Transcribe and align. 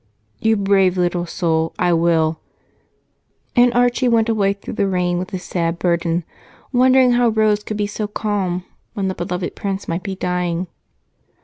"You 0.39 0.57
brave 0.57 0.97
little 0.97 1.27
soul, 1.27 1.75
I 1.77 1.93
will." 1.93 2.39
And 3.55 3.71
Archie 3.75 4.07
went 4.09 4.29
away 4.29 4.53
through 4.53 4.73
the 4.73 4.87
rain 4.87 5.19
with 5.19 5.29
his 5.29 5.43
sad 5.43 5.77
burden, 5.77 6.23
wondering 6.73 7.11
how 7.11 7.29
Rose 7.29 7.63
could 7.63 7.77
be 7.77 7.85
so 7.85 8.07
calm 8.07 8.63
when 8.95 9.09
the 9.09 9.13
beloved 9.13 9.55
Prince 9.55 9.87
might 9.87 10.01
be 10.01 10.15
dying. 10.15 10.65